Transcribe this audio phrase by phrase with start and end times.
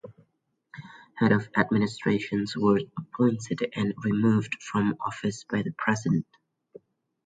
[1.19, 6.25] Heads of administrations were appointed and removed from office by the president.